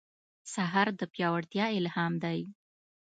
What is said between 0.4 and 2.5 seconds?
سهار د پیاوړتیا الهام دی.